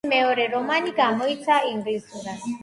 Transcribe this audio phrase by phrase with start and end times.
[0.03, 2.51] მისი მეორე რომანი გამოიცა ინგლისურად.